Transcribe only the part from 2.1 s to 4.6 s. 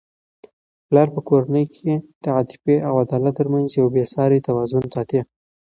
د عاطفې او عدالت ترمنځ یو بې سارې